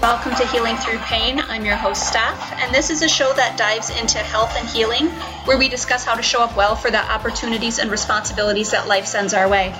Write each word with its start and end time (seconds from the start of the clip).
Welcome 0.00 0.36
to 0.36 0.46
Healing 0.46 0.76
Through 0.76 0.98
Pain. 0.98 1.40
I'm 1.40 1.64
your 1.64 1.74
host, 1.74 2.06
Steph, 2.06 2.52
and 2.52 2.72
this 2.72 2.88
is 2.90 3.02
a 3.02 3.08
show 3.08 3.32
that 3.32 3.58
dives 3.58 3.90
into 3.90 4.18
health 4.18 4.54
and 4.56 4.68
healing, 4.68 5.08
where 5.44 5.58
we 5.58 5.68
discuss 5.68 6.04
how 6.04 6.14
to 6.14 6.22
show 6.22 6.40
up 6.40 6.56
well 6.56 6.76
for 6.76 6.88
the 6.88 7.04
opportunities 7.04 7.80
and 7.80 7.90
responsibilities 7.90 8.70
that 8.70 8.86
life 8.86 9.06
sends 9.06 9.34
our 9.34 9.48
way. 9.48 9.74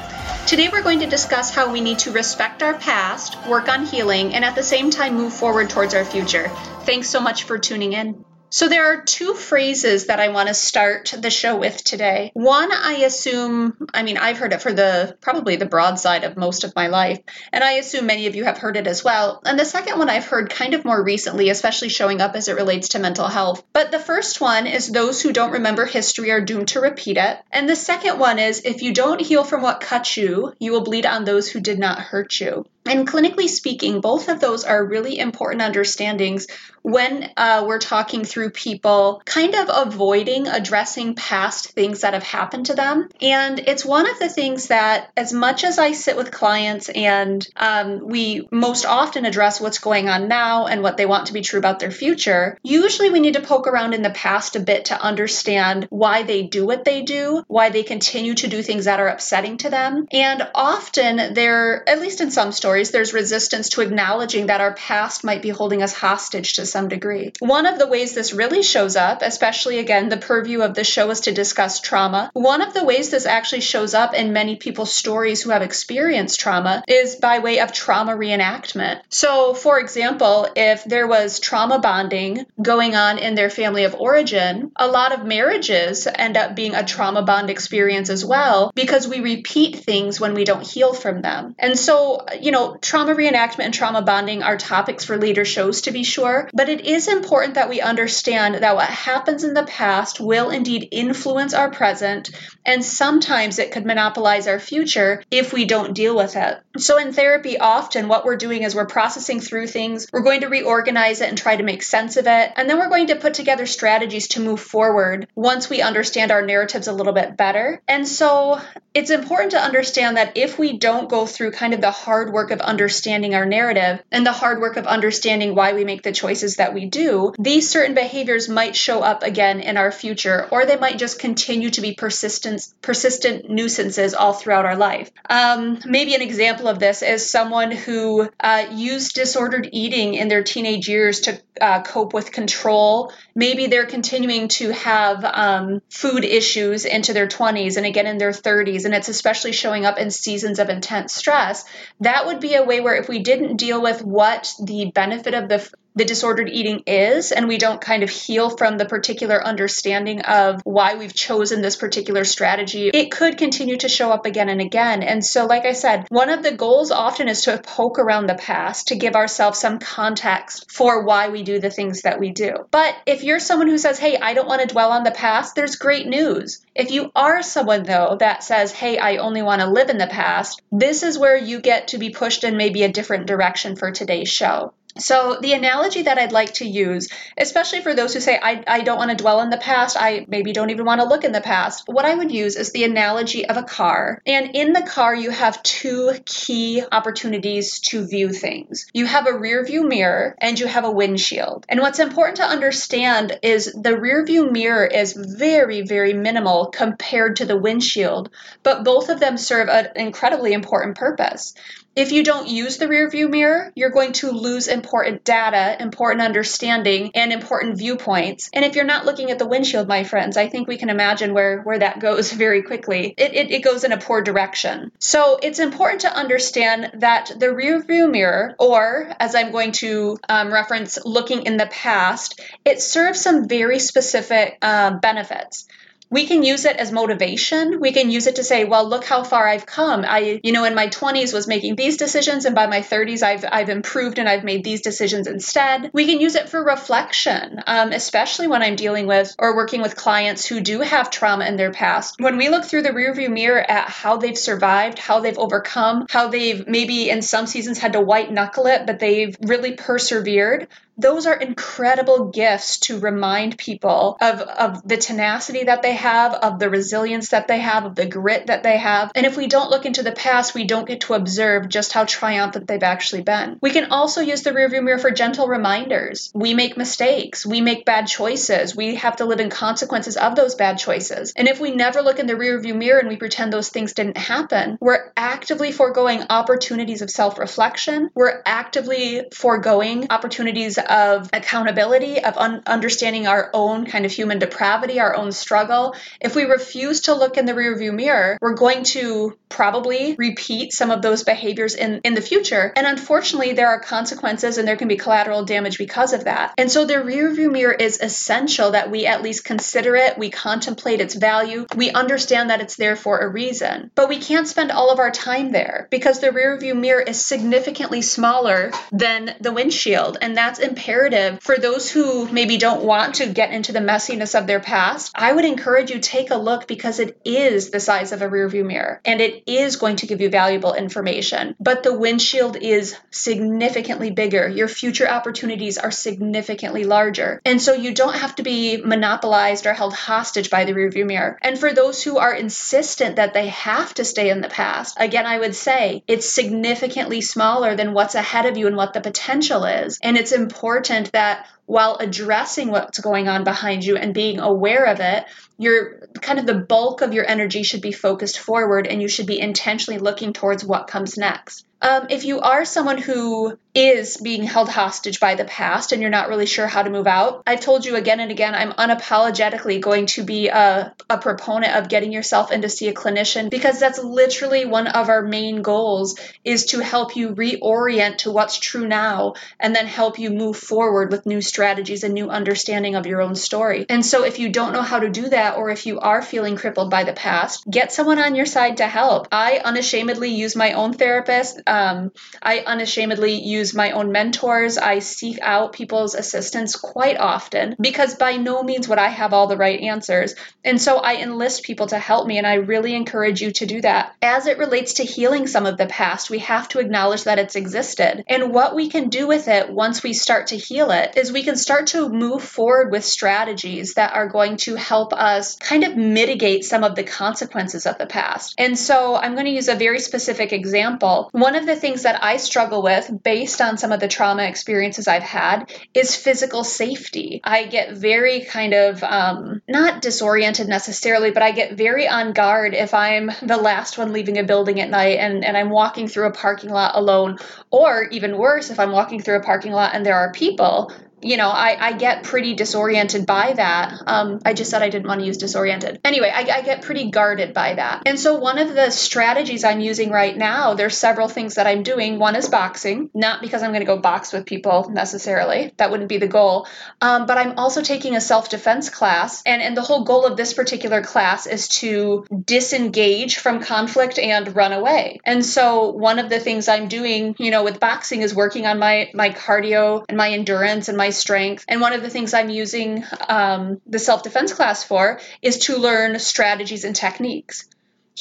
Today, 0.49 0.71
we're 0.73 0.83
going 0.83 0.99
to 1.01 1.07
discuss 1.07 1.55
how 1.55 1.73
we 1.73 1.81
need 1.81 2.01
to 2.01 2.11
respect 2.11 2.65
our 2.65 2.75
past, 2.75 3.39
work 3.47 3.69
on 3.69 3.87
healing, 3.87 4.35
and 4.35 4.45
at 4.45 4.57
the 4.57 4.63
same 4.65 4.91
time 4.91 5.15
move 5.15 5.33
forward 5.33 5.71
towards 5.71 5.95
our 5.95 6.05
future. 6.05 6.49
Thanks 6.83 7.09
so 7.09 7.21
much 7.21 7.45
for 7.45 7.57
tuning 7.57 7.93
in. 7.93 8.25
So, 8.51 8.69
there 8.69 8.93
are 8.93 9.03
two 9.03 9.35
phrases 9.35 10.07
that 10.07 10.21
I 10.21 10.29
want 10.29 10.49
to 10.49 10.55
start 10.55 11.13
the 11.19 11.31
show 11.31 11.57
with 11.57 11.85
today. 11.85 12.31
One, 12.33 12.73
I 12.73 13.03
assume, 13.05 13.89
I 13.93 14.03
mean, 14.03 14.17
I've 14.17 14.39
heard 14.39 14.55
it 14.55 14.63
for 14.63 14.73
the 14.73 15.17
probably 15.21 15.57
the 15.57 15.67
broadside 15.67 16.25
of 16.25 16.37
most 16.37 16.65
of 16.65 16.75
my 16.75 16.87
life, 16.87 17.21
and 17.53 17.63
I 17.63 17.73
assume 17.73 18.07
many 18.07 18.27
of 18.27 18.35
you 18.35 18.45
have 18.45 18.57
heard 18.57 18.79
it 18.79 18.87
as 18.87 19.05
well. 19.05 19.43
And 19.45 19.59
the 19.59 19.67
second 19.67 19.99
one 19.99 20.09
I've 20.09 20.27
heard 20.27 20.49
kind 20.49 20.73
of 20.73 20.85
more 20.85 21.03
recently, 21.03 21.51
especially 21.51 21.91
showing 21.91 22.23
up 22.23 22.35
as 22.37 22.49
it 22.49 22.57
relates 22.57 22.91
to 22.91 22.99
mental 22.99 23.29
health. 23.29 23.63
But 23.75 23.91
the 23.91 23.99
first 23.99 24.41
one 24.41 24.67
is 24.67 24.89
those 24.89 25.21
who 25.21 25.33
don't 25.33 25.53
remember 25.53 25.85
history 25.85 26.31
are 26.31 26.41
doomed 26.41 26.69
to 26.69 26.81
repeat 26.81 27.19
it. 27.19 27.39
And 27.53 27.69
the 27.69 27.77
second 27.77 28.19
one 28.19 28.39
is 28.39 28.63
if 28.65 28.83
you 28.83 28.95
don't 28.95 29.21
heal 29.21 29.45
from 29.45 29.61
what 29.61 29.81
cut 29.81 30.17
you, 30.17 30.55
you 30.59 30.73
will 30.73 30.85
bleed 30.85 31.05
on 31.05 31.25
those 31.25 31.51
who 31.51 31.61
did 31.61 31.79
not 31.79 32.01
hurt 32.01 32.41
you. 32.41 32.65
And 32.89 33.07
clinically 33.07 33.49
speaking, 33.49 34.01
both 34.01 34.29
of 34.29 34.41
those 34.41 34.65
are 34.65 34.85
really 34.85 35.19
important 35.19 35.63
understandings 35.63 36.47
when 36.83 37.31
uh, 37.37 37.65
we're 37.67 37.79
talking 37.79 38.25
through 38.25 38.51
people 38.51 39.21
kind 39.27 39.55
of 39.55 39.69
avoiding 39.69 40.47
addressing 40.47 41.15
past 41.15 41.73
things 41.73 42.01
that 42.01 42.15
have 42.15 42.23
happened 42.23 42.67
to 42.67 42.75
them. 42.75 43.09
And 43.21 43.59
it's 43.59 43.85
one 43.85 44.09
of 44.09 44.19
the 44.19 44.29
things 44.29 44.69
that, 44.69 45.11
as 45.17 45.33
much 45.33 45.65
as 45.65 45.79
I 45.79 45.93
sit 45.93 46.17
with 46.17 46.31
clients 46.31 46.89
and 46.89 47.47
um, 47.57 48.09
we 48.09 48.49
most 48.51 48.87
often 48.87 49.27
address 49.27 49.61
what's 49.61 49.81
going 49.81 50.09
on 50.09 50.29
now 50.29 50.67
and 50.67 50.83
what 50.83 50.97
they 50.97 51.05
want 51.05 51.27
to 51.27 51.33
be 51.33 51.43
true 51.43 51.59
about 51.59 51.79
their 51.79 51.91
future, 51.91 52.57
usually 52.63 53.11
we 53.11 53.21
need 53.21 53.35
to 53.35 53.43
poke 53.43 53.67
around 53.67 53.93
in 53.93 54.03
the 54.03 54.11
past 54.11 54.57
a 54.57 54.61
bit 54.61 54.87
to 54.87 54.99
understand 55.01 55.87
why 55.91 56.23
they 56.23 56.45
do 56.45 56.65
what 56.65 56.85
they 56.85 57.03
do, 57.03 57.43
why 57.49 57.69
they 57.69 57.83
continue 57.83 58.35
to 58.35 58.49
do 58.49 58.63
things 58.63 58.87
that 58.87 59.01
are 59.01 59.09
upsetting 59.09 59.59
to 59.59 59.69
them. 59.69 60.07
And 60.11 60.49
often 60.55 61.35
they're, 61.35 61.87
at 61.87 62.01
least 62.01 62.23
in 62.23 62.31
some 62.31 62.53
stories, 62.53 62.78
stories, 62.79 62.91
there's 62.93 63.13
resistance 63.13 63.71
to 63.71 63.81
acknowledging 63.81 64.47
that 64.47 64.61
our 64.61 64.75
past 64.75 65.25
might 65.25 65.43
be 65.43 65.49
holding 65.49 65.83
us 65.83 65.93
hostage 65.93 66.55
to 66.55 66.67
some 66.67 66.89
degree. 66.89 67.33
One 67.41 67.67
of 67.67 67.79
the 67.79 67.89
ways 67.89 68.15
this 68.15 68.33
really 68.33 68.63
shows 68.63 68.95
up, 68.95 69.23
especially 69.23 69.79
again, 69.79 70.09
the 70.09 70.17
purview 70.17 70.63
of 70.63 70.75
the 70.75 70.85
show 70.85 71.11
is 71.11 71.21
to 71.23 71.33
discuss 71.33 71.81
trauma. 71.81 72.31
One 72.35 72.63
of 72.63 72.75
the 72.75 72.85
ways 72.85 73.11
this 73.11 73.27
actually 73.27 73.63
shows 73.63 73.95
up 73.95 74.15
in 74.15 74.33
many 74.33 74.57
people's 74.57 74.93
stories 74.93 75.43
who 75.43 75.51
have 75.51 75.63
experienced 75.63 76.39
trauma 76.39 76.85
is 76.87 77.17
by 77.17 77.41
way 77.41 77.59
of 77.59 77.73
trauma 77.73 78.13
reenactment. 78.13 79.01
So, 79.09 79.55
for 79.55 79.81
example, 79.81 80.49
if 80.55 80.85
there 80.85 81.09
was 81.09 81.41
trauma 81.41 81.81
bonding 81.81 82.47
going 82.63 82.95
on 82.95 83.19
in 83.19 83.35
their 83.35 83.51
family 83.51 83.85
of 83.85 83.95
origin, 83.95 84.71
a 84.77 84.87
lot 84.87 85.13
of 85.13 85.27
marriages 85.27 86.07
end 86.07 86.37
up 86.37 86.55
being 86.55 86.75
a 86.75 86.85
trauma 86.85 87.23
bond 87.23 87.51
experience 87.51 88.09
as 88.09 88.25
well 88.25 88.71
because 88.75 89.09
we 89.09 89.21
repeat 89.21 89.77
things 89.77 90.21
when 90.21 90.35
we 90.35 90.45
don't 90.45 90.67
heal 90.67 90.95
from 90.95 91.23
them. 91.23 91.55
And 91.59 91.77
so, 91.77 92.25
you 92.41 92.53
know, 92.53 92.58
trauma 92.81 93.15
reenactment 93.15 93.65
and 93.65 93.75
trauma 93.75 94.03
bonding 94.03 94.43
are 94.43 94.57
topics 94.57 95.05
for 95.05 95.17
later 95.17 95.45
shows 95.45 95.83
to 95.83 95.91
be 95.91 96.05
sure, 96.05 96.49
but 96.53 96.69
it 96.69 96.83
is 96.87 97.09
important 97.09 97.55
that 97.55 97.69
we 97.69 97.81
understand 97.81 98.57
that 98.57 98.77
what 98.77 98.89
happens 98.89 99.45
in 99.45 99.55
the 99.55 99.65
past 99.65 100.21
will 100.21 100.51
indeed 100.51 100.89
influence 100.91 101.55
our 101.55 101.71
present, 101.71 102.31
and 102.65 102.85
sometimes 102.85 103.59
it 103.59 103.73
could 103.73 103.87
monopolize 103.87 104.47
our 104.47 104.59
future 104.59 105.23
if 105.31 105.53
we 105.53 105.65
don't 105.65 105.95
deal 105.95 106.17
with 106.17 106.37
it. 106.37 106.59
So, 106.77 106.99
in 106.99 107.13
therapy, 107.13 107.59
often 107.59 108.09
what 108.09 108.25
we're 108.25 108.37
doing 108.37 108.63
is 108.63 108.75
we're 108.75 108.87
processing 108.87 109.41
through 109.41 109.69
things, 109.69 110.07
we're 110.13 110.23
going 110.23 110.43
to 110.43 110.49
reorganize 110.49 111.21
it 111.21 111.29
and 111.29 111.39
try 111.39 111.57
to 111.57 111.63
make 111.63 111.83
sense 111.83 112.17
of 112.17 112.27
it, 112.27 112.53
and 112.57 112.69
then 112.69 112.79
we're 112.79 112.89
going 112.89 113.09
to 113.09 113.17
put 113.17 113.35
together 113.35 113.67
strategies 113.67 114.29
to 114.29 114.41
move 114.41 114.61
forward 114.61 115.29
once 115.35 115.71
we 115.71 115.83
understand 115.83 116.31
our 116.31 116.43
narratives 116.43 116.89
a 116.89 116.93
little 116.93 117.13
bit 117.13 117.37
better. 117.37 117.81
And 117.89 118.07
so, 118.07 118.61
it's 118.95 119.11
important 119.11 119.53
to 119.53 119.61
understand 119.61 120.17
that 120.17 120.37
if 120.37 120.59
we 120.59 120.77
don't 120.79 121.09
go 121.09 121.25
through 121.25 121.53
kind 121.53 121.73
of 121.75 121.81
the 121.81 121.91
hard 121.91 122.33
work 122.33 122.48
of 122.51 122.59
of 122.59 122.67
understanding 122.67 123.35
our 123.35 123.47
narrative 123.47 124.03
and 124.11 124.27
the 124.27 124.33
hard 124.33 124.61
work 124.61 124.77
of 124.77 124.87
understanding 124.87 125.55
why 125.55 125.73
we 125.73 125.85
make 125.85 126.03
the 126.03 126.13
choices 126.13 126.57
that 126.57 126.75
we 126.75 126.87
do, 126.87 127.33
these 127.39 127.71
certain 127.71 127.95
behaviors 127.95 128.49
might 128.49 128.77
show 128.77 129.01
up 129.01 129.23
again 129.23 129.61
in 129.61 129.77
our 129.77 129.93
future, 129.93 130.49
or 130.51 130.67
they 130.67 130.77
might 130.77 130.99
just 130.99 131.19
continue 131.19 131.71
to 131.71 131.81
be 131.81 131.95
persistent, 131.95 132.67
persistent 132.83 133.49
nuisances 133.49 134.15
all 134.15 134.33
throughout 134.33 134.67
our 134.67 134.77
life. 134.77 135.11
Um, 135.31 135.79
maybe 135.87 136.15
an 136.15 136.23
example 136.23 136.69
of 136.69 136.79
this 136.79 137.03
is 137.03 137.29
someone 137.29 137.71
who 137.71 138.29
uh, 138.41 138.67
used 138.73 139.15
disordered 139.15 139.69
eating 139.73 140.15
in 140.15 140.29
their 140.29 140.43
teenage 140.43 140.89
years 140.89 141.21
to 141.21 141.41
uh, 141.61 141.83
cope 141.83 142.13
with 142.13 142.33
control. 142.33 143.13
Maybe 143.35 143.67
they're 143.67 143.87
continuing 143.87 144.49
to 144.49 144.71
have 144.71 145.25
um, 145.25 145.81
food 145.91 146.25
issues 146.25 146.85
into 146.85 147.13
their 147.13 147.27
20s 147.27 147.77
and 147.77 147.87
again 147.87 148.07
in 148.07 148.19
their 148.19 148.31
30s, 148.31 148.85
and 148.85 148.95
it's 148.95 149.09
especially 149.09 149.53
showing 149.53 149.85
up 149.85 149.99
in 149.99 150.11
seasons 150.11 150.59
of 150.59 150.69
intense 150.69 151.15
stress. 151.15 151.65
That 152.01 152.27
would 152.27 152.38
be 152.41 152.55
a 152.55 152.65
way 152.65 152.81
where 152.81 152.97
if 152.97 153.09
we 153.09 153.21
didn't 153.21 153.57
deal 153.57 153.83
with 153.83 154.03
what 154.05 154.53
the 154.63 154.91
benefit 154.95 155.35
of 155.35 155.49
the 155.49 155.71
the 155.99 156.05
disordered 156.05 156.49
eating 156.49 156.85
is 156.87 157.33
and 157.33 157.49
we 157.49 157.59
don't 157.59 157.81
kind 157.81 158.03
of 158.03 158.11
heal 158.11 158.51
from 158.51 158.79
the 158.79 158.87
particular 158.87 159.45
understanding 159.45 160.23
of 160.23 160.61
why 160.65 160.95
we've 160.95 161.13
chosen 161.13 161.61
this 161.61 161.77
particular 161.77 162.25
strategy, 162.25 162.91
it 162.95 163.11
could 163.11 163.37
continue 163.37 163.77
to 163.77 163.89
show 163.89 164.11
up 164.11 164.25
again 164.25 164.49
and 164.49 164.61
again. 164.61 165.03
And 165.03 165.25
so, 165.25 165.47
like 165.47 165.65
I 165.65 165.73
said, 165.73 166.07
one 166.09 166.31
of 166.31 166.43
the 166.43 166.53
goals 166.53 166.91
often 166.91 167.29
is 167.29 167.43
to 167.43 167.59
poke 167.59 167.99
around 167.99 168.27
the 168.27 168.35
past 168.35 168.89
to 168.89 168.97
give 168.97 169.17
ourselves 169.17 169.59
some 169.59 169.81
context 169.81 170.71
for 170.71 171.05
why 171.05 171.31
we 171.31 171.43
do 171.43 171.59
the 171.59 171.71
things 171.71 172.03
that 172.03 172.21
we 172.21 172.31
do. 172.31 172.55
But 172.71 172.95
if 173.07 173.25
you're 173.25 173.41
someone 173.41 173.69
who 173.69 173.79
says, 173.79 173.99
hey, 173.99 174.17
I 174.17 174.35
don't 174.35 174.49
want 174.49 174.63
to 174.63 174.73
dwell 174.73 174.93
on 174.93 175.03
the 175.03 175.11
past, 175.11 175.55
there's 175.55 175.77
great 175.77 176.07
news. 176.07 176.65
If 176.75 176.93
you 176.93 177.11
are 177.17 177.43
someone, 177.43 177.83
though, 177.83 178.17
that 178.21 178.45
says, 178.45 178.71
hey, 178.71 178.99
I 178.99 179.17
only 179.17 179.43
want 179.43 179.63
to 179.63 179.71
live 179.71 179.91
in 179.91 179.99
the 179.99 180.07
past, 180.07 180.63
this 180.71 181.03
is 181.03 181.19
where 181.19 181.37
you 181.37 181.61
get 181.61 181.89
to 181.89 181.99
be 181.99 182.11
pushed 182.11 182.45
in 182.45 182.57
maybe 182.57 182.85
a 182.85 182.93
different 182.93 183.27
direction 183.27 183.75
for 183.75 183.91
today's 183.91 184.29
show. 184.29 184.73
So, 184.99 185.39
the 185.41 185.53
analogy 185.53 186.03
that 186.03 186.19
I'd 186.19 186.33
like 186.33 186.55
to 186.55 186.65
use, 186.65 187.09
especially 187.37 187.81
for 187.81 187.95
those 187.95 188.15
who 188.15 188.21
say, 188.21 188.39
I, 188.41 188.63
I 188.67 188.81
don't 188.81 188.99
want 188.99 189.11
to 189.11 189.17
dwell 189.17 189.41
in 189.41 189.51
the 189.51 189.57
past, 189.57 189.97
I 189.99 190.27
maybe 190.29 190.53
don't 190.53 190.71
even 190.71 190.85
want 190.85 191.01
to 191.01 191.07
look 191.07 191.25
in 191.25 191.33
the 191.33 191.41
past, 191.41 191.85
what 191.87 192.05
I 192.05 192.15
would 192.15 192.33
use 192.33 192.57
is 192.57 192.73
the 192.73 192.85
analogy 192.85 193.47
of 193.47 193.57
a 193.57 193.63
car. 193.63 194.21
And 194.27 194.55
in 194.55 194.73
the 194.73 194.83
car, 194.83 195.15
you 195.15 195.31
have 195.31 195.63
two 195.63 196.13
key 196.25 196.83
opportunities 196.91 197.81
to 197.81 198.07
view 198.07 198.33
things 198.33 198.87
you 198.93 199.07
have 199.07 199.27
a 199.27 199.39
rear 199.39 199.65
view 199.65 199.87
mirror 199.87 200.35
and 200.39 200.59
you 200.59 200.67
have 200.67 200.85
a 200.85 200.91
windshield. 200.91 201.67
And 201.69 201.81
what's 201.81 201.99
important 201.99 202.37
to 202.39 202.45
understand 202.45 203.39
is 203.43 203.73
the 203.73 203.99
rear 203.99 204.25
view 204.25 204.51
mirror 204.51 204.87
is 204.87 205.13
very, 205.13 205.83
very 205.83 206.15
minimal 206.15 206.67
compared 206.67 207.37
to 207.37 207.45
the 207.45 207.57
windshield, 207.57 208.31
but 208.63 208.85
both 208.85 209.09
of 209.09 209.21
them 209.21 209.37
serve 209.37 209.69
an 209.69 209.89
incredibly 209.97 210.53
important 210.53 210.97
purpose. 210.97 211.55
If 211.99 212.13
you 212.13 212.23
don't 212.23 212.47
use 212.47 212.77
the 212.77 212.87
rear 212.87 213.11
view 213.11 213.29
mirror, 213.29 213.73
you're 213.75 213.91
going 213.91 214.13
to 214.13 214.31
lose 214.31 214.69
important 214.69 215.25
data, 215.25 215.83
important 215.83 216.23
understanding, 216.23 217.11
and 217.17 217.33
important 217.33 217.77
viewpoints. 217.77 218.49
And 218.53 218.65
if 218.65 218.77
you're 218.77 218.85
not 218.85 219.05
looking 219.05 219.33
at 219.33 219.41
the 219.41 219.49
windshield, 219.49 219.89
my 219.89 220.05
friends, 220.05 220.37
I 220.37 220.49
think 220.49 220.69
we 220.69 220.79
can 220.79 220.91
imagine 220.91 221.35
where, 221.35 221.61
where 221.63 221.81
that 221.81 221.99
goes 221.99 222.31
very 222.45 222.63
quickly. 222.63 223.15
It, 223.17 223.35
it, 223.35 223.51
it 223.51 223.65
goes 223.65 223.83
in 223.83 223.91
a 223.91 223.99
poor 223.99 224.23
direction. 224.23 224.93
So 225.01 225.41
it's 225.43 225.59
important 225.59 226.03
to 226.03 226.17
understand 226.17 227.01
that 227.01 227.33
the 227.37 227.53
rear 227.53 227.83
view 227.83 228.07
mirror, 228.07 228.55
or 228.61 229.11
as 229.19 229.35
I'm 229.35 229.51
going 229.51 229.73
to 229.73 230.19
um, 230.29 230.53
reference 230.53 231.05
looking 231.05 231.47
in 231.47 231.57
the 231.57 231.67
past, 231.67 232.41
it 232.65 232.81
serves 232.81 233.21
some 233.21 233.49
very 233.49 233.81
specific 233.81 234.57
uh, 234.63 234.93
benefits 235.01 235.67
we 236.11 236.27
can 236.27 236.43
use 236.43 236.65
it 236.65 236.77
as 236.77 236.91
motivation. 236.91 237.81
We 237.81 237.93
can 237.93 238.11
use 238.11 238.27
it 238.27 238.37
to 238.37 238.45
say, 238.45 238.65
well, 238.65 238.89
look 238.89 239.05
how 239.05 239.25
far 239.25 239.47
I've 239.47 239.67
come. 239.67 240.05
I, 240.07 240.41
you 240.43 240.53
know, 240.53 240.65
in 240.65 240.75
my 240.75 240.89
20s 240.89 241.33
was 241.35 241.47
making 241.47 241.77
these 241.77 241.97
decisions 241.97 242.45
and 242.45 242.55
by 242.55 242.67
my 242.67 242.81
30s 242.81 243.23
I've 243.23 243.45
I've 243.51 243.69
improved 243.69 244.19
and 244.19 244.29
I've 244.29 244.45
made 244.45 244.65
these 244.65 244.81
decisions 244.81 245.27
instead. 245.27 245.91
We 245.93 246.07
can 246.07 246.21
use 246.21 246.35
it 246.35 246.49
for 246.49 246.63
reflection, 246.65 247.63
um, 247.67 247.93
especially 247.93 248.47
when 248.47 248.63
I'm 248.63 248.77
dealing 248.77 249.07
with 249.07 249.35
or 249.39 249.55
working 249.55 249.83
with 249.83 249.97
clients 249.97 250.47
who 250.47 250.61
do 250.61 250.81
have 250.81 251.11
trauma 251.11 251.45
in 251.47 251.57
their 251.57 251.73
past. 251.73 252.17
When 252.19 252.37
we 252.37 252.49
look 252.49 252.65
through 252.65 252.83
the 252.83 252.91
rearview 252.91 253.31
mirror 253.31 253.61
at 253.61 253.89
how 253.89 254.17
they've 254.17 254.39
survived, 254.39 254.99
how 254.99 255.21
they've 255.21 255.39
overcome, 255.39 256.07
how 256.09 256.29
they've 256.29 256.67
maybe 256.67 257.11
in 257.11 257.23
some 257.23 257.47
seasons 257.47 257.79
had 257.79 257.93
to 257.93 258.01
white 258.01 258.33
knuckle 258.33 258.67
it, 258.67 258.87
but 258.87 258.99
they've 258.99 259.37
really 259.43 259.73
persevered 259.73 260.69
those 260.99 261.27
are 261.27 261.35
incredible 261.35 262.27
gifts 262.31 262.81
to 262.81 262.99
remind 262.99 263.57
people 263.57 264.17
of, 264.21 264.41
of 264.41 264.87
the 264.87 264.97
tenacity 264.97 265.65
that 265.65 265.83
they 265.83 265.95
have, 265.95 266.35
of 266.35 266.59
the 266.59 266.69
resilience 266.69 267.31
that 267.31 267.47
they 267.47 267.61
have, 267.61 267.85
of 267.85 267.95
the 267.95 268.07
grit 268.07 268.49
that 268.49 268.65
they 268.65 268.77
have. 268.77 269.13
And 269.15 269.25
if 269.25 269.37
we 269.37 269.47
don't 269.47 269.71
look 269.71 269.87
into 269.87 270.03
the 270.03 270.13
past, 270.13 270.55
we 270.55 270.67
don't 270.67 270.89
get 270.89 271.03
to 271.03 271.15
observe 271.15 271.69
just 271.69 271.93
how 271.93 272.05
triumphant 272.05 272.67
they've 272.67 272.83
actually 272.83 273.23
been. 273.23 273.59
We 273.63 273.71
can 273.71 273.93
also 273.93 274.21
use 274.21 274.43
the 274.43 274.51
rearview 274.51 274.83
mirror 274.83 274.99
for 274.99 275.13
gentle 275.13 275.47
reminders. 275.47 276.33
We 276.35 276.55
make 276.55 276.77
mistakes, 276.77 277.47
we 277.47 277.61
make 277.61 277.85
bad 277.85 278.09
choices, 278.09 278.75
we 278.75 278.97
have 278.97 279.17
to 279.17 279.25
live 279.25 279.41
in 279.41 279.51
consequences 279.51 280.17
of 280.17 280.35
those 280.35 280.57
bad 280.57 280.79
choices. 280.79 281.33
And 281.37 281.47
if 281.47 281.61
we 281.61 281.71
never 281.71 282.03
look 282.03 282.19
in 282.19 282.27
the 282.27 282.35
rearview 282.35 282.77
mirror 282.77 282.99
and 282.99 283.09
we 283.09 283.17
pretend 283.17 283.53
those 283.53 283.69
things 283.69 283.93
didn't 283.93 284.17
happen, 284.17 284.79
we're 284.81 285.13
actively 285.17 285.71
foregoing 285.71 286.25
opportunities 286.29 287.03
of 287.03 287.11
self 287.11 287.39
reflection. 287.39 288.11
We're 288.15 288.43
actively 288.45 289.27
foregoing 289.33 290.09
opportunities 290.11 290.79
of 290.89 291.31
accountability, 291.33 292.23
of 292.23 292.37
un- 292.37 292.63
understanding 292.67 293.27
our 293.27 293.51
own 293.53 293.87
kind 293.87 294.05
of 294.05 294.13
human 294.13 294.39
depravity, 294.39 295.01
our 295.01 295.15
own 295.15 295.33
struggle. 295.33 295.95
If 296.21 296.35
we 296.35 296.45
refuse 296.45 297.03
to 297.03 297.15
look 297.15 297.37
in 297.37 297.47
the 297.47 297.53
rearview 297.53 297.95
mirror, 297.95 298.39
we're 298.41 298.55
going 298.55 298.85
to 298.85 299.37
probably 299.49 300.15
repeat 300.19 300.73
some 300.73 300.91
of 300.91 301.03
those 301.03 301.25
behaviors 301.25 301.75
in, 301.75 302.01
in 302.05 302.15
the 302.15 302.21
future. 302.21 302.73
And 302.77 302.87
unfortunately, 302.87 303.53
there 303.53 303.69
are 303.69 303.81
consequences 303.81 304.59
and 304.59 304.69
there 304.69 304.77
can 304.77 304.89
be 304.89 304.97
collateral 304.97 305.45
damage 305.45 305.79
because 305.79 306.13
of 306.13 306.25
that. 306.25 306.55
And 306.59 306.71
so 306.71 306.85
the 306.85 306.95
rearview 306.95 307.51
mirror 307.51 307.73
is 307.73 308.01
essential 308.01 308.73
that 308.73 308.91
we 308.91 309.07
at 309.07 309.23
least 309.23 309.45
consider 309.45 309.97
it, 309.97 310.19
we 310.19 310.31
contemplate 310.31 311.01
its 311.01 311.15
value, 311.15 311.67
we 311.77 311.91
understand 311.91 312.51
that 312.51 312.61
it's 312.61 312.77
there 312.77 312.97
for 312.97 313.19
a 313.19 313.29
reason. 313.29 313.91
But 313.95 314.09
we 314.09 314.19
can't 314.19 314.49
spend 314.49 314.71
all 314.71 314.91
of 314.91 314.99
our 314.99 315.11
time 315.11 315.53
there 315.53 315.89
because 315.91 316.21
the 316.21 316.29
rearview 316.29 316.79
mirror 316.79 317.01
is 317.01 317.25
significantly 317.25 318.03
smaller 318.03 318.73
than 318.93 319.35
the 319.41 319.53
windshield. 319.53 320.19
And 320.21 320.37
that's 320.37 320.59
imperative 320.79 321.43
for 321.43 321.59
those 321.59 321.91
who 321.91 322.29
maybe 322.31 322.57
don't 322.57 322.85
want 322.85 323.17
to 323.17 323.27
get 323.27 323.53
into 323.53 323.73
the 323.73 323.81
messiness 323.81 324.39
of 324.39 324.47
their 324.47 324.61
past. 324.61 325.11
I 325.13 325.33
would 325.33 325.45
encourage 325.45 325.91
you 325.91 325.99
take 325.99 326.31
a 326.31 326.37
look 326.37 326.69
because 326.69 327.01
it 327.01 327.21
is 327.25 327.71
the 327.71 327.81
size 327.81 328.13
of 328.13 328.23
a 328.23 328.29
rearview 328.29 328.65
mirror 328.65 329.01
and 329.05 329.21
it 329.21 329.43
is 329.49 329.75
going 329.75 329.97
to 329.97 330.07
give 330.07 330.21
you 330.21 330.31
valuable 330.31 330.75
information. 330.75 331.57
But 331.59 331.83
the 331.83 331.99
windshield 331.99 332.57
is 332.57 332.97
significantly 333.11 334.13
bigger. 334.13 334.47
Your 334.49 334.69
future 334.69 335.09
opportunities 335.09 335.79
are 335.79 335.91
significantly 335.91 336.85
larger. 336.85 337.41
And 337.45 337.61
so 337.61 337.73
you 337.73 337.93
don't 337.93 338.15
have 338.15 338.37
to 338.37 338.45
be 338.45 338.77
monopolized 338.77 339.67
or 339.67 339.75
held 339.75 339.95
hostage 339.95 340.49
by 340.49 340.65
the 340.65 340.75
rearview 340.75 341.07
mirror. 341.07 341.39
And 341.43 341.59
for 341.59 341.73
those 341.73 342.05
who 342.05 342.19
are 342.19 342.33
insistent 342.33 343.17
that 343.17 343.35
they 343.35 343.49
have 343.49 343.95
to 343.95 344.05
stay 344.05 344.31
in 344.31 344.43
the 344.43 344.49
past, 344.49 344.97
again, 345.01 345.27
I 345.27 345.41
would 345.41 345.57
say 345.57 346.05
it's 346.07 346.29
significantly 346.29 347.21
smaller 347.21 347.75
than 347.75 347.95
what's 347.95 348.15
ahead 348.15 348.47
of 348.47 348.57
you 348.57 348.69
and 348.69 348.77
what 348.77 348.93
the 348.93 349.01
potential 349.01 349.65
is. 349.65 349.99
And 350.03 350.17
it's 350.17 350.31
important 350.31 350.68
that 351.13 351.47
while 351.69 351.99
addressing 352.01 352.71
what's 352.71 352.99
going 352.99 353.29
on 353.29 353.45
behind 353.45 353.85
you 353.85 353.99
and 353.99 354.15
being 354.15 354.41
aware 354.41 354.87
of 354.87 355.01
it, 355.01 355.27
your 355.59 356.09
kind 356.23 356.39
of 356.39 356.47
the 356.47 356.55
bulk 356.55 357.03
of 357.03 357.13
your 357.13 357.29
energy 357.29 357.63
should 357.63 357.83
be 357.83 357.93
focused 357.93 358.39
forward 358.39 358.87
and 358.87 359.03
you 359.03 359.09
should 359.09 359.27
be 359.27 359.39
intentionally 359.39 360.01
looking 360.01 360.33
towards 360.33 360.65
what 360.65 360.87
comes 360.87 361.19
next. 361.19 361.67
Um, 361.81 362.07
if 362.11 362.25
you 362.25 362.41
are 362.41 362.65
someone 362.65 362.99
who 362.99 363.57
is 363.73 364.17
being 364.17 364.43
held 364.43 364.69
hostage 364.69 365.21
by 365.21 365.37
the 365.37 365.45
past 365.45 365.93
and 365.93 366.03
you're 366.03 366.11
not 366.11 366.29
really 366.29 366.47
sure 366.47 366.67
how 366.67 366.83
to 366.83 366.91
move 366.91 367.07
out, 367.07 367.45
I've 367.47 367.61
told 367.61 367.87
you 367.87 367.95
again 367.95 368.19
and 368.19 368.33
again, 368.33 368.53
I'm 368.53 368.73
unapologetically 368.73 369.81
going 369.81 370.07
to 370.07 370.25
be 370.25 370.49
a, 370.49 370.93
a 371.09 371.19
proponent 371.19 371.77
of 371.77 371.89
getting 371.89 372.11
yourself 372.11 372.51
in 372.51 372.63
to 372.63 372.69
see 372.69 372.89
a 372.89 372.95
clinician 372.95 373.49
because 373.49 373.79
that's 373.79 374.03
literally 374.03 374.65
one 374.65 374.89
of 374.89 375.09
our 375.09 375.23
main 375.23 375.63
goals 375.63 376.19
is 376.45 376.67
to 376.67 376.81
help 376.81 377.15
you 377.15 377.29
reorient 377.29 378.19
to 378.19 378.33
what's 378.33 378.59
true 378.59 378.89
now 378.89 379.35
and 379.61 379.75
then 379.77 379.87
help 379.87 380.19
you 380.19 380.31
move 380.31 380.57
forward 380.57 381.13
with 381.13 381.27
new 381.27 381.41
strategies 381.41 381.58
and 381.59 382.15
new 382.15 382.29
understanding 382.29 382.95
of 382.95 383.07
your 383.07 383.23
own 383.23 383.35
story. 383.35 383.87
And 383.89 384.05
so 384.05 384.25
if 384.25 384.39
you 384.39 384.49
don't 384.49 384.73
know 384.73 384.83
how 384.83 384.99
to 384.99 385.09
do 385.09 385.29
that 385.29 385.57
or 385.57 385.71
if 385.71 385.87
you 385.87 386.01
are 386.01 386.23
feeling 386.23 386.57
crippled 386.57 386.91
by 386.91 387.05
the 387.05 387.13
past, 387.13 387.65
get 387.71 387.93
someone 387.93 388.19
on 388.19 388.35
your 388.35 388.47
side 388.47 388.79
to 388.79 388.87
help. 388.87 389.29
I 389.33 389.61
unashamedly 389.65 390.31
use 390.31 390.57
my 390.57 390.73
own 390.73 390.93
therapist 390.93 391.61
um, 391.67 392.13
I 392.43 392.61
unashamedly 392.61 393.43
use 393.43 393.75
my 393.75 393.93
own 393.93 394.13
mentors. 394.13 394.79
I 394.79 395.01
seek 395.01 395.39
out 395.41 395.73
people's 395.73 396.15
assistance 396.15 396.77
quite 396.77 397.19
often 397.19 397.77
because 397.81 398.15
by 398.15 398.37
no 398.37 398.63
means 398.63 398.89
would 398.89 398.99
I 398.99 399.09
have 399.09 399.33
all 399.33 399.47
the 399.47 399.57
right 399.57 399.81
answers. 399.81 400.35
And 400.65 400.81
so 400.81 400.99
I 400.99 401.17
enlist 401.17 401.63
people 401.63 401.87
to 401.89 401.99
help 401.99 402.27
me, 402.27 402.39
and 402.39 402.47
I 402.47 402.55
really 402.55 402.95
encourage 402.95 403.41
you 403.41 403.53
to 403.53 403.67
do 403.67 403.81
that. 403.83 404.15
As 404.23 404.47
it 404.47 404.59
relates 404.59 404.95
to 404.95 405.05
healing 405.05 405.47
some 405.47 405.67
of 405.67 405.77
the 405.77 405.87
past, 405.87 406.31
we 406.31 406.39
have 406.41 406.69
to 406.71 406.81
acknowledge 406.81 407.25
that 407.25 407.39
it's 407.39 407.57
existed. 407.57 408.25
And 408.29 408.53
what 408.53 408.75
we 408.75 408.89
can 408.89 409.09
do 409.09 409.27
with 409.27 409.49
it 409.49 409.71
once 409.71 410.03
we 410.03 410.13
start 410.13 410.49
to 410.49 410.57
heal 410.57 410.91
it 410.91 411.17
is 411.17 411.33
we 411.33 411.43
can 411.49 411.57
start 411.57 411.87
to 411.87 412.11
move 412.11 412.43
forward 412.43 412.93
with 412.93 413.03
strategies 413.03 413.95
that 413.95 414.13
are 414.13 414.29
going 414.29 414.59
to 414.59 414.75
help 414.75 415.15
us 415.15 415.57
kind 415.57 415.83
of 415.83 415.97
mitigate 415.97 416.63
some 416.63 416.85
of 416.85 416.95
the 416.95 417.03
consequences 417.03 417.87
of 417.87 417.97
the 417.97 418.05
past. 418.05 418.55
And 418.59 418.79
so 418.79 419.17
I'm 419.17 419.33
going 419.33 419.47
to 419.47 419.53
use 419.53 419.69
a 419.69 419.75
very 419.75 419.99
specific 419.99 420.53
example. 420.53 421.31
One 421.33 421.55
of 421.55 421.65
the 421.65 421.75
things 421.75 422.03
that 422.03 422.23
I 422.23 422.37
struggle 422.37 422.83
with 422.83 423.11
based 423.23 423.63
on 423.63 423.79
some 423.79 423.93
of 423.93 424.01
the 424.01 424.09
trauma 424.09 424.43
experiences 424.43 425.09
I've 425.09 425.23
had 425.23 425.73
is 425.95 426.15
physical 426.15 426.65
safety. 426.65 427.41
I 427.43 427.65
get 427.65 427.97
very 427.97 428.43
kind 428.43 428.75
of 428.75 429.03
um, 429.03 429.63
not 429.67 430.03
disoriented 430.03 430.69
necessarily, 430.69 431.31
but 431.31 431.43
I 431.43 431.53
get 431.53 431.79
very 431.79 432.07
on 432.07 432.35
guard 432.35 432.75
if 432.75 432.93
I'm 432.93 433.31
the 433.41 433.57
last 433.57 433.97
one 433.97 434.13
leaving 434.13 434.37
a 434.37 434.45
building 434.45 434.83
at 434.83 434.91
night 434.91 435.19
and, 435.19 435.47
and 435.47 435.57
I'm 435.57 435.71
walking 435.71 436.09
through 436.09 436.27
a 436.27 436.33
parking 436.33 436.69
lot 436.69 436.95
alone, 436.95 437.39
or 437.71 438.05
even 438.11 438.37
worse, 438.37 438.69
if 438.69 438.79
I'm 438.79 438.93
walking 438.93 439.23
through 439.23 439.39
a 439.39 439.43
parking 439.43 439.73
lot 439.73 439.95
and 439.95 440.05
there 440.05 440.17
are 440.17 440.31
people 440.31 440.93
you 441.21 441.37
know, 441.37 441.49
I, 441.49 441.77
I 441.89 441.93
get 441.95 442.23
pretty 442.23 442.55
disoriented 442.55 443.27
by 443.27 443.53
that. 443.55 443.95
Um, 444.07 444.41
I 444.45 444.55
just 444.55 444.71
said 444.71 444.83
I 444.83 444.89
didn't 444.89 445.09
want 445.09 445.21
to 445.21 445.27
use 445.27 445.39
disoriented. 445.39 446.01
Anyway, 446.05 446.31
I, 446.33 446.41
I 446.41 446.63
get 446.63 446.83
pretty 446.83 447.11
guarded 447.11 447.55
by 447.55 447.75
that. 447.75 448.03
And 448.07 448.19
so, 448.19 448.39
one 448.39 448.59
of 448.59 448.75
the 448.75 448.91
strategies 448.91 449.65
I'm 449.65 449.81
using 449.81 450.11
right 450.11 450.37
now, 450.37 450.75
there's 450.75 450.97
several 450.97 451.29
things 451.29 451.57
that 451.57 451.67
I'm 451.67 451.83
doing. 451.83 452.19
One 452.19 452.37
is 452.37 452.49
boxing, 452.49 453.11
not 453.15 453.41
because 453.41 453.63
I'm 453.63 453.71
going 453.71 453.81
to 453.81 453.87
go 453.87 453.99
box 453.99 454.33
with 454.33 454.47
people 454.47 454.91
necessarily, 454.91 455.73
that 455.77 455.91
wouldn't 455.91 456.09
be 456.09 456.19
the 456.19 456.29
goal. 456.29 456.67
Um, 457.01 457.27
but 457.27 457.39
I'm 457.39 457.59
also 457.59 457.83
taking 457.83 458.15
a 458.15 458.21
self 458.21 458.49
defense 458.49 458.91
class. 458.91 459.43
And, 459.45 459.61
and 459.61 459.77
the 459.77 459.83
whole 459.83 460.05
goal 460.05 460.25
of 460.25 460.37
this 460.37 460.55
particular 460.55 461.03
class 461.03 461.47
is 461.47 461.69
to 461.69 462.27
disengage 462.45 463.39
from 463.39 463.61
conflict 463.61 464.19
and 464.19 464.55
run 464.55 464.73
away. 464.73 465.21
And 465.25 465.45
so, 465.45 465.91
one 465.91 466.19
of 466.19 466.29
the 466.29 466.39
things 466.39 466.69
I'm 466.69 466.89
doing, 466.89 467.35
you 467.39 467.51
know, 467.51 467.65
with 467.65 467.81
boxing 467.81 468.23
is 468.23 468.35
working 468.35 468.67
on 468.67 468.79
my, 468.79 469.11
my 469.15 469.31
cardio 469.31 470.05
and 470.09 470.17
my 470.17 470.31
endurance 470.31 470.89
and 470.89 470.97
my 470.97 471.08
my 471.09 471.13
strength. 471.13 471.65
And 471.69 471.81
one 471.81 471.95
of 471.95 472.03
the 472.03 472.11
things 472.11 472.35
I'm 472.35 472.51
using 472.51 473.05
um, 473.29 473.81
the 473.87 473.99
self 473.99 474.23
defense 474.23 474.53
class 474.53 474.85
for 474.85 475.21
is 475.41 475.59
to 475.67 475.77
learn 475.79 476.19
strategies 476.19 476.85
and 476.85 476.95
techniques. 476.95 477.65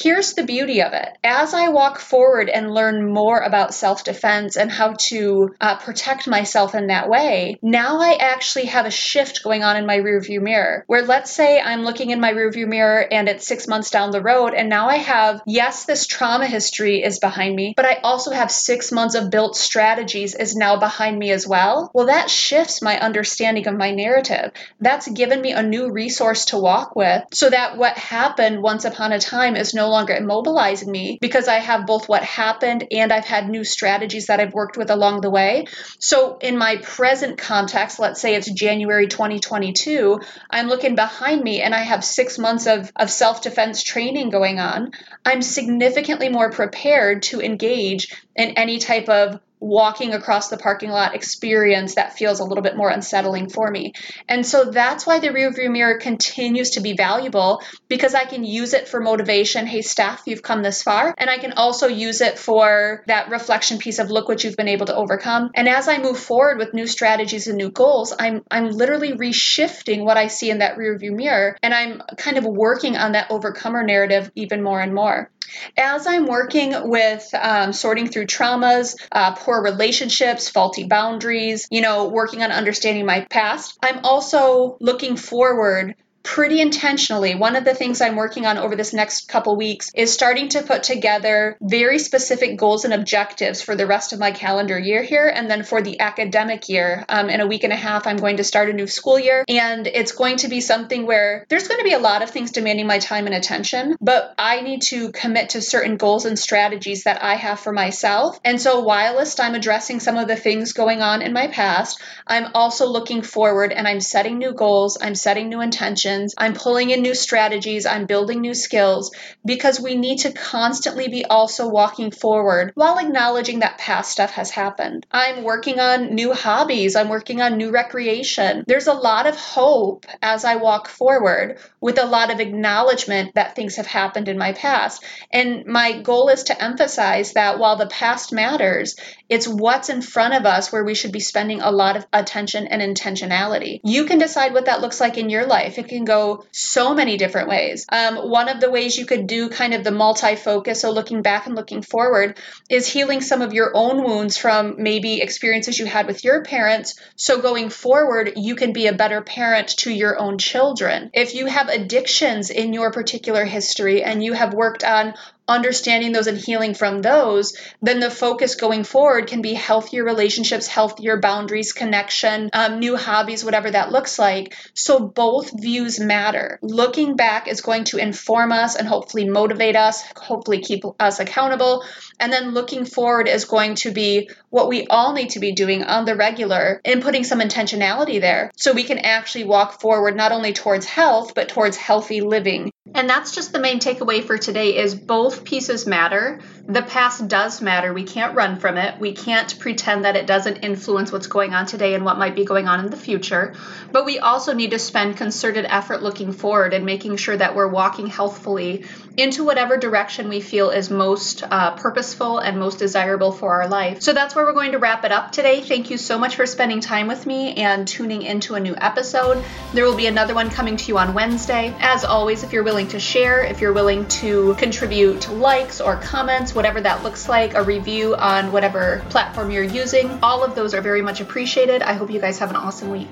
Here's 0.00 0.34
the 0.34 0.44
beauty 0.44 0.80
of 0.82 0.92
it. 0.92 1.08
As 1.24 1.54
I 1.54 1.70
walk 1.70 1.98
forward 1.98 2.48
and 2.48 2.72
learn 2.72 3.12
more 3.12 3.40
about 3.40 3.74
self 3.74 4.04
defense 4.04 4.56
and 4.56 4.70
how 4.70 4.92
to 5.08 5.56
uh, 5.60 5.76
protect 5.78 6.28
myself 6.28 6.76
in 6.76 6.86
that 6.86 7.08
way, 7.08 7.58
now 7.62 8.00
I 8.00 8.16
actually 8.20 8.66
have 8.66 8.86
a 8.86 8.92
shift 8.92 9.42
going 9.42 9.64
on 9.64 9.76
in 9.76 9.86
my 9.86 9.98
rearview 9.98 10.40
mirror. 10.40 10.84
Where 10.86 11.02
let's 11.02 11.32
say 11.32 11.60
I'm 11.60 11.82
looking 11.82 12.10
in 12.10 12.20
my 12.20 12.32
rearview 12.32 12.68
mirror 12.68 13.04
and 13.10 13.28
it's 13.28 13.44
six 13.44 13.66
months 13.66 13.90
down 13.90 14.12
the 14.12 14.22
road, 14.22 14.54
and 14.54 14.68
now 14.68 14.88
I 14.88 14.98
have, 14.98 15.42
yes, 15.46 15.84
this 15.84 16.06
trauma 16.06 16.46
history 16.46 17.02
is 17.02 17.18
behind 17.18 17.56
me, 17.56 17.74
but 17.76 17.84
I 17.84 17.94
also 18.04 18.30
have 18.30 18.52
six 18.52 18.92
months 18.92 19.16
of 19.16 19.30
built 19.30 19.56
strategies 19.56 20.36
is 20.36 20.54
now 20.54 20.78
behind 20.78 21.18
me 21.18 21.32
as 21.32 21.44
well. 21.44 21.90
Well, 21.92 22.06
that 22.06 22.30
shifts 22.30 22.82
my 22.82 23.00
understanding 23.00 23.66
of 23.66 23.74
my 23.74 23.90
narrative. 23.90 24.52
That's 24.80 25.08
given 25.08 25.40
me 25.40 25.50
a 25.50 25.62
new 25.64 25.90
resource 25.90 26.44
to 26.46 26.58
walk 26.58 26.94
with 26.94 27.24
so 27.32 27.50
that 27.50 27.76
what 27.76 27.98
happened 27.98 28.62
once 28.62 28.84
upon 28.84 29.10
a 29.10 29.18
time 29.18 29.56
is 29.56 29.74
no 29.74 29.87
longer 29.88 30.14
immobilizing 30.14 30.88
me 30.88 31.18
because 31.20 31.48
I 31.48 31.56
have 31.56 31.86
both 31.86 32.08
what 32.08 32.22
happened 32.22 32.86
and 32.90 33.12
I've 33.12 33.24
had 33.24 33.48
new 33.48 33.64
strategies 33.64 34.26
that 34.26 34.40
I've 34.40 34.52
worked 34.52 34.76
with 34.76 34.90
along 34.90 35.20
the 35.20 35.30
way. 35.30 35.66
So, 35.98 36.38
in 36.38 36.56
my 36.56 36.76
present 36.76 37.38
context, 37.38 37.98
let's 37.98 38.20
say 38.20 38.34
it's 38.34 38.50
January 38.50 39.08
2022, 39.08 40.20
I'm 40.50 40.68
looking 40.68 40.94
behind 40.94 41.42
me 41.42 41.62
and 41.62 41.74
I 41.74 41.80
have 41.80 42.04
six 42.04 42.38
months 42.38 42.66
of, 42.66 42.92
of 42.96 43.10
self 43.10 43.42
defense 43.42 43.82
training 43.82 44.30
going 44.30 44.58
on. 44.58 44.92
I'm 45.24 45.42
significantly 45.42 46.28
more 46.28 46.50
prepared 46.50 47.22
to 47.24 47.40
engage 47.40 48.14
in 48.36 48.50
any 48.50 48.78
type 48.78 49.08
of 49.08 49.40
walking 49.60 50.14
across 50.14 50.48
the 50.48 50.56
parking 50.56 50.90
lot 50.90 51.14
experience 51.14 51.94
that 51.96 52.16
feels 52.16 52.40
a 52.40 52.44
little 52.44 52.62
bit 52.62 52.76
more 52.76 52.90
unsettling 52.90 53.48
for 53.48 53.70
me. 53.70 53.92
And 54.28 54.46
so 54.46 54.64
that's 54.66 55.06
why 55.06 55.18
the 55.18 55.28
rearview 55.28 55.70
mirror 55.70 55.98
continues 55.98 56.70
to 56.70 56.80
be 56.80 56.94
valuable 56.94 57.62
because 57.88 58.14
I 58.14 58.24
can 58.24 58.44
use 58.44 58.74
it 58.74 58.88
for 58.88 59.00
motivation. 59.00 59.66
Hey, 59.66 59.82
Steph, 59.82 60.22
you've 60.26 60.42
come 60.42 60.62
this 60.62 60.82
far. 60.82 61.14
And 61.16 61.28
I 61.28 61.38
can 61.38 61.54
also 61.54 61.86
use 61.86 62.20
it 62.20 62.38
for 62.38 63.02
that 63.06 63.30
reflection 63.30 63.78
piece 63.78 63.98
of 63.98 64.10
look 64.10 64.28
what 64.28 64.44
you've 64.44 64.56
been 64.56 64.68
able 64.68 64.86
to 64.86 64.94
overcome. 64.94 65.50
And 65.54 65.68
as 65.68 65.88
I 65.88 65.98
move 65.98 66.18
forward 66.18 66.58
with 66.58 66.74
new 66.74 66.86
strategies 66.86 67.46
and 67.46 67.56
new 67.56 67.70
goals, 67.70 68.14
I'm 68.18 68.42
I'm 68.50 68.70
literally 68.70 69.12
reshifting 69.12 70.04
what 70.04 70.16
I 70.16 70.28
see 70.28 70.50
in 70.50 70.58
that 70.58 70.76
rearview 70.76 71.12
mirror 71.12 71.56
and 71.62 71.74
I'm 71.74 72.02
kind 72.16 72.38
of 72.38 72.44
working 72.44 72.96
on 72.96 73.12
that 73.12 73.30
overcomer 73.30 73.82
narrative 73.82 74.30
even 74.34 74.62
more 74.62 74.80
and 74.80 74.94
more. 74.94 75.30
As 75.76 76.06
I'm 76.06 76.26
working 76.26 76.74
with 76.88 77.28
um, 77.34 77.72
sorting 77.72 78.08
through 78.08 78.26
traumas, 78.26 78.96
uh, 79.12 79.34
poor 79.34 79.62
relationships, 79.62 80.48
faulty 80.48 80.84
boundaries, 80.84 81.66
you 81.70 81.80
know, 81.80 82.08
working 82.08 82.42
on 82.42 82.52
understanding 82.52 83.06
my 83.06 83.26
past, 83.30 83.78
I'm 83.82 84.00
also 84.04 84.76
looking 84.80 85.16
forward 85.16 85.94
pretty 86.34 86.60
intentionally. 86.60 87.34
One 87.34 87.56
of 87.56 87.64
the 87.64 87.74
things 87.74 88.02
I'm 88.02 88.14
working 88.14 88.44
on 88.44 88.58
over 88.58 88.76
this 88.76 88.92
next 88.92 89.28
couple 89.28 89.56
weeks 89.56 89.90
is 89.94 90.12
starting 90.12 90.50
to 90.50 90.62
put 90.62 90.82
together 90.82 91.56
very 91.58 91.98
specific 91.98 92.58
goals 92.58 92.84
and 92.84 92.92
objectives 92.92 93.62
for 93.62 93.74
the 93.74 93.86
rest 93.86 94.12
of 94.12 94.18
my 94.18 94.30
calendar 94.30 94.78
year 94.78 95.02
here. 95.02 95.26
And 95.26 95.50
then 95.50 95.62
for 95.62 95.80
the 95.80 96.00
academic 96.00 96.68
year, 96.68 97.02
um, 97.08 97.30
in 97.30 97.40
a 97.40 97.46
week 97.46 97.64
and 97.64 97.72
a 97.72 97.76
half, 97.76 98.06
I'm 98.06 98.18
going 98.18 98.36
to 98.36 98.44
start 98.44 98.68
a 98.68 98.74
new 98.74 98.86
school 98.86 99.18
year. 99.18 99.42
And 99.48 99.86
it's 99.86 100.12
going 100.12 100.36
to 100.38 100.48
be 100.48 100.60
something 100.60 101.06
where 101.06 101.46
there's 101.48 101.66
going 101.66 101.80
to 101.80 101.84
be 101.84 101.94
a 101.94 101.98
lot 101.98 102.22
of 102.22 102.28
things 102.28 102.52
demanding 102.52 102.86
my 102.86 102.98
time 102.98 103.24
and 103.24 103.34
attention, 103.34 103.96
but 103.98 104.34
I 104.36 104.60
need 104.60 104.82
to 104.82 105.10
commit 105.12 105.50
to 105.50 105.62
certain 105.62 105.96
goals 105.96 106.26
and 106.26 106.38
strategies 106.38 107.04
that 107.04 107.22
I 107.22 107.36
have 107.36 107.58
for 107.58 107.72
myself. 107.72 108.38
And 108.44 108.60
so, 108.60 108.80
whilst 108.80 109.40
I'm 109.40 109.54
addressing 109.54 109.98
some 109.98 110.18
of 110.18 110.28
the 110.28 110.36
things 110.36 110.74
going 110.74 111.00
on 111.00 111.22
in 111.22 111.32
my 111.32 111.46
past, 111.46 112.02
I'm 112.26 112.48
also 112.54 112.86
looking 112.86 113.22
forward 113.22 113.72
and 113.72 113.88
I'm 113.88 114.02
setting 114.02 114.36
new 114.36 114.52
goals, 114.52 114.98
I'm 115.00 115.14
setting 115.14 115.48
new 115.48 115.62
intentions 115.62 116.17
I'm 116.36 116.54
pulling 116.54 116.90
in 116.90 117.02
new 117.02 117.14
strategies, 117.14 117.86
I'm 117.86 118.06
building 118.06 118.40
new 118.40 118.54
skills 118.54 119.14
because 119.44 119.80
we 119.80 119.96
need 119.96 120.18
to 120.20 120.32
constantly 120.32 121.08
be 121.08 121.24
also 121.24 121.68
walking 121.68 122.10
forward 122.10 122.72
while 122.74 122.98
acknowledging 122.98 123.60
that 123.60 123.78
past 123.78 124.12
stuff 124.12 124.32
has 124.32 124.50
happened. 124.50 125.06
I'm 125.10 125.44
working 125.44 125.80
on 125.80 126.14
new 126.14 126.32
hobbies, 126.32 126.96
I'm 126.96 127.08
working 127.08 127.40
on 127.40 127.56
new 127.56 127.70
recreation. 127.70 128.64
There's 128.66 128.86
a 128.86 128.92
lot 128.92 129.26
of 129.26 129.36
hope 129.36 130.06
as 130.22 130.44
I 130.44 130.56
walk 130.56 130.88
forward 130.88 131.58
with 131.80 131.98
a 131.98 132.06
lot 132.06 132.30
of 132.32 132.40
acknowledgement 132.40 133.34
that 133.34 133.54
things 133.54 133.76
have 133.76 133.86
happened 133.86 134.28
in 134.28 134.38
my 134.38 134.52
past. 134.52 135.04
And 135.32 135.66
my 135.66 136.00
goal 136.00 136.28
is 136.28 136.44
to 136.44 136.62
emphasize 136.62 137.32
that 137.34 137.58
while 137.58 137.76
the 137.76 137.86
past 137.86 138.32
matters, 138.32 138.96
it's 139.28 139.46
what's 139.46 139.88
in 139.88 140.02
front 140.02 140.34
of 140.34 140.46
us 140.46 140.72
where 140.72 140.84
we 140.84 140.94
should 140.94 141.12
be 141.12 141.20
spending 141.20 141.60
a 141.60 141.70
lot 141.70 141.96
of 141.96 142.06
attention 142.12 142.66
and 142.66 142.82
intentionality. 142.82 143.80
You 143.84 144.06
can 144.06 144.18
decide 144.18 144.54
what 144.54 144.66
that 144.66 144.80
looks 144.80 145.00
like 145.00 145.18
in 145.18 145.30
your 145.30 145.46
life. 145.46 145.78
It 145.78 145.88
can 145.88 146.04
go 146.08 146.44
so 146.50 146.94
many 146.94 147.16
different 147.16 147.48
ways. 147.48 147.86
Um, 147.88 148.16
one 148.16 148.48
of 148.48 148.60
the 148.60 148.70
ways 148.70 148.96
you 148.96 149.06
could 149.06 149.28
do 149.28 149.48
kind 149.48 149.74
of 149.74 149.84
the 149.84 149.92
multi 149.92 150.34
focus, 150.34 150.80
so 150.80 150.90
looking 150.90 151.22
back 151.22 151.46
and 151.46 151.54
looking 151.54 151.82
forward, 151.82 152.36
is 152.68 152.88
healing 152.88 153.20
some 153.20 153.42
of 153.42 153.52
your 153.52 153.70
own 153.74 154.02
wounds 154.02 154.36
from 154.36 154.82
maybe 154.82 155.20
experiences 155.20 155.78
you 155.78 155.86
had 155.86 156.06
with 156.08 156.24
your 156.24 156.42
parents. 156.42 156.98
So 157.14 157.40
going 157.40 157.68
forward, 157.68 158.32
you 158.36 158.56
can 158.56 158.72
be 158.72 158.88
a 158.88 158.92
better 158.92 159.22
parent 159.22 159.68
to 159.82 159.92
your 159.92 160.18
own 160.18 160.38
children. 160.38 161.10
If 161.12 161.34
you 161.34 161.46
have 161.46 161.68
addictions 161.68 162.50
in 162.50 162.72
your 162.72 162.90
particular 162.90 163.44
history 163.44 164.02
and 164.02 164.24
you 164.24 164.32
have 164.32 164.54
worked 164.54 164.82
on 164.82 165.14
understanding 165.48 166.12
those 166.12 166.26
and 166.26 166.38
healing 166.38 166.74
from 166.74 167.02
those, 167.02 167.56
then 167.82 168.00
the 168.00 168.10
focus 168.10 168.54
going 168.54 168.84
forward 168.84 169.26
can 169.26 169.42
be 169.42 169.54
healthier 169.54 170.04
relationships, 170.04 170.66
healthier 170.66 171.18
boundaries, 171.18 171.72
connection, 171.72 172.50
um, 172.52 172.78
new 172.78 172.96
hobbies, 172.96 173.44
whatever 173.44 173.70
that 173.70 173.90
looks 173.90 174.18
like. 174.18 174.54
So 174.74 175.00
both 175.00 175.58
views 175.58 175.98
matter. 175.98 176.58
Looking 176.62 177.16
back 177.16 177.48
is 177.48 177.62
going 177.62 177.84
to 177.84 177.98
inform 177.98 178.52
us 178.52 178.76
and 178.76 178.86
hopefully 178.86 179.28
motivate 179.28 179.76
us, 179.76 180.02
hopefully 180.16 180.60
keep 180.60 180.84
us 181.00 181.18
accountable. 181.18 181.84
And 182.20 182.32
then 182.32 182.52
looking 182.52 182.84
forward 182.84 183.28
is 183.28 183.44
going 183.44 183.76
to 183.76 183.90
be 183.90 184.30
what 184.50 184.68
we 184.68 184.86
all 184.88 185.12
need 185.12 185.30
to 185.30 185.40
be 185.40 185.52
doing 185.52 185.82
on 185.84 186.04
the 186.04 186.16
regular 186.16 186.80
and 186.84 187.02
putting 187.02 187.24
some 187.24 187.40
intentionality 187.40 188.20
there 188.20 188.50
so 188.56 188.72
we 188.72 188.84
can 188.84 188.98
actually 188.98 189.44
walk 189.44 189.80
forward 189.80 190.16
not 190.16 190.32
only 190.32 190.52
towards 190.52 190.86
health, 190.86 191.34
but 191.34 191.48
towards 191.48 191.76
healthy 191.76 192.20
living. 192.20 192.70
And 192.94 193.08
that's 193.08 193.34
just 193.34 193.52
the 193.52 193.60
main 193.60 193.80
takeaway 193.80 194.24
for 194.24 194.38
today 194.38 194.78
is 194.78 194.94
both 194.94 195.37
pieces 195.44 195.86
matter. 195.86 196.38
The 196.70 196.82
past 196.82 197.26
does 197.28 197.62
matter. 197.62 197.94
We 197.94 198.04
can't 198.04 198.36
run 198.36 198.58
from 198.58 198.76
it. 198.76 199.00
We 199.00 199.12
can't 199.12 199.58
pretend 199.58 200.04
that 200.04 200.16
it 200.16 200.26
doesn't 200.26 200.58
influence 200.58 201.10
what's 201.10 201.26
going 201.26 201.54
on 201.54 201.64
today 201.64 201.94
and 201.94 202.04
what 202.04 202.18
might 202.18 202.34
be 202.34 202.44
going 202.44 202.68
on 202.68 202.80
in 202.80 202.90
the 202.90 202.96
future. 202.98 203.54
But 203.90 204.04
we 204.04 204.18
also 204.18 204.52
need 204.52 204.72
to 204.72 204.78
spend 204.78 205.16
concerted 205.16 205.64
effort 205.66 206.02
looking 206.02 206.30
forward 206.30 206.74
and 206.74 206.84
making 206.84 207.16
sure 207.16 207.34
that 207.34 207.56
we're 207.56 207.68
walking 207.68 208.06
healthfully 208.06 208.84
into 209.16 209.44
whatever 209.44 209.78
direction 209.78 210.28
we 210.28 210.42
feel 210.42 210.68
is 210.68 210.90
most 210.90 211.42
uh, 211.42 211.74
purposeful 211.74 212.38
and 212.38 212.58
most 212.58 212.78
desirable 212.78 213.32
for 213.32 213.54
our 213.54 213.66
life. 213.66 214.02
So 214.02 214.12
that's 214.12 214.34
where 214.34 214.44
we're 214.44 214.52
going 214.52 214.72
to 214.72 214.78
wrap 214.78 215.06
it 215.06 215.10
up 215.10 215.32
today. 215.32 215.62
Thank 215.62 215.88
you 215.88 215.96
so 215.96 216.18
much 216.18 216.36
for 216.36 216.44
spending 216.44 216.80
time 216.80 217.08
with 217.08 217.24
me 217.24 217.54
and 217.54 217.88
tuning 217.88 218.20
into 218.20 218.56
a 218.56 218.60
new 218.60 218.76
episode. 218.76 219.42
There 219.72 219.86
will 219.86 219.96
be 219.96 220.06
another 220.06 220.34
one 220.34 220.50
coming 220.50 220.76
to 220.76 220.84
you 220.88 220.98
on 220.98 221.14
Wednesday. 221.14 221.74
As 221.80 222.04
always, 222.04 222.42
if 222.42 222.52
you're 222.52 222.62
willing 222.62 222.88
to 222.88 223.00
share, 223.00 223.42
if 223.42 223.62
you're 223.62 223.72
willing 223.72 224.06
to 224.08 224.54
contribute 224.56 225.30
likes 225.30 225.80
or 225.80 225.96
comments, 225.96 226.54
whatever 226.58 226.80
that 226.80 227.04
looks 227.04 227.28
like, 227.28 227.54
a 227.54 227.62
review 227.62 228.16
on 228.16 228.50
whatever 228.50 229.00
platform 229.10 229.52
you're 229.52 229.62
using, 229.62 230.18
all 230.24 230.42
of 230.42 230.56
those 230.56 230.74
are 230.74 230.80
very 230.80 231.02
much 231.02 231.20
appreciated. 231.20 231.82
I 231.82 231.92
hope 231.92 232.10
you 232.10 232.20
guys 232.20 232.40
have 232.40 232.50
an 232.50 232.56
awesome 232.56 232.90
week. 232.90 233.08